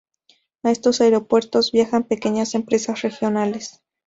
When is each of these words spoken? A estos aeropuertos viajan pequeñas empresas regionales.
A 0.63 0.71
estos 0.71 0.99
aeropuertos 0.99 1.71
viajan 1.71 2.05
pequeñas 2.07 2.55
empresas 2.55 3.03
regionales. 3.03 3.83